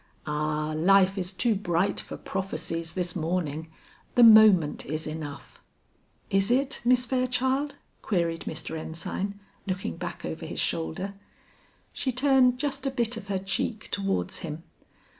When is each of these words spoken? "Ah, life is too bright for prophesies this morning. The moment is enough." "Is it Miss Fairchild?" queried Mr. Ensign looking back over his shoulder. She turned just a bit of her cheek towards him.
"Ah, 0.25 0.73
life 0.75 1.15
is 1.15 1.31
too 1.31 1.53
bright 1.53 1.99
for 1.99 2.17
prophesies 2.17 2.93
this 2.93 3.15
morning. 3.15 3.69
The 4.15 4.23
moment 4.23 4.83
is 4.83 5.05
enough." 5.05 5.61
"Is 6.31 6.49
it 6.49 6.81
Miss 6.83 7.05
Fairchild?" 7.05 7.75
queried 8.01 8.45
Mr. 8.47 8.75
Ensign 8.79 9.39
looking 9.67 9.97
back 9.97 10.25
over 10.25 10.47
his 10.47 10.59
shoulder. 10.59 11.13
She 11.93 12.11
turned 12.11 12.57
just 12.57 12.87
a 12.87 12.89
bit 12.89 13.15
of 13.15 13.27
her 13.27 13.37
cheek 13.37 13.89
towards 13.91 14.39
him. 14.39 14.63